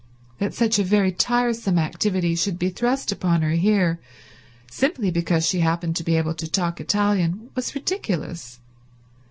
[0.39, 3.99] That such a very tiresome activity should be thrust upon her here,
[4.71, 8.59] simply because she happened to be able to talk Italian, was ridiculous.